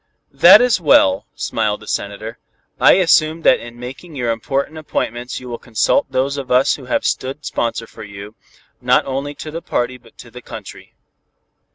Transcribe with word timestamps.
"That 0.33 0.61
is 0.61 0.81
well," 0.81 1.27
smiled 1.35 1.81
the 1.81 1.85
Senator. 1.87 2.39
"I 2.79 2.93
assume 2.93 3.43
that 3.43 3.59
in 3.59 3.79
making 3.79 4.15
your 4.15 4.31
important 4.31 4.79
appointments 4.79 5.39
you 5.39 5.47
will 5.47 5.59
consult 5.59 6.11
those 6.11 6.37
of 6.37 6.49
us 6.51 6.73
who 6.75 6.85
have 6.85 7.05
stood 7.05 7.45
sponsor 7.45 7.85
for 7.85 8.03
you, 8.03 8.33
not 8.81 9.05
only 9.05 9.35
to 9.35 9.51
the 9.51 9.61
party 9.61 9.99
but 9.99 10.17
to 10.17 10.31
the 10.31 10.41
country. 10.41 10.95